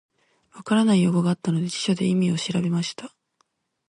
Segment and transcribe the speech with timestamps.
[0.49, 3.15] 分からない用語があったので、辞書で意味を調べました。